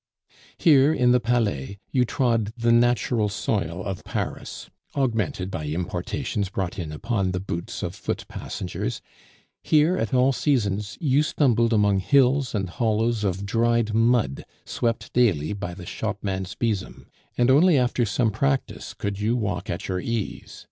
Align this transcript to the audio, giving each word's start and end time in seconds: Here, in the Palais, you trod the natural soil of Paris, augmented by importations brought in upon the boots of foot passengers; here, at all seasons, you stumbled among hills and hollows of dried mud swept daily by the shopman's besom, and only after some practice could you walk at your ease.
Here, 0.57 0.91
in 0.91 1.11
the 1.11 1.19
Palais, 1.19 1.77
you 1.91 2.05
trod 2.05 2.53
the 2.57 2.71
natural 2.71 3.29
soil 3.29 3.83
of 3.83 4.03
Paris, 4.03 4.67
augmented 4.95 5.51
by 5.51 5.67
importations 5.67 6.49
brought 6.49 6.79
in 6.79 6.91
upon 6.91 7.33
the 7.33 7.39
boots 7.39 7.83
of 7.83 7.93
foot 7.93 8.25
passengers; 8.27 8.99
here, 9.61 9.97
at 9.99 10.11
all 10.11 10.33
seasons, 10.33 10.97
you 10.99 11.21
stumbled 11.21 11.71
among 11.71 11.99
hills 11.99 12.55
and 12.55 12.67
hollows 12.71 13.23
of 13.23 13.45
dried 13.45 13.93
mud 13.93 14.43
swept 14.65 15.13
daily 15.13 15.53
by 15.53 15.75
the 15.75 15.85
shopman's 15.85 16.55
besom, 16.55 17.05
and 17.37 17.51
only 17.51 17.77
after 17.77 18.03
some 18.03 18.31
practice 18.31 18.95
could 18.95 19.19
you 19.19 19.35
walk 19.35 19.69
at 19.69 19.87
your 19.87 19.99
ease. 20.01 20.59